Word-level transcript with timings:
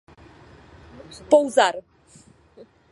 Pouzar. 1.29 1.75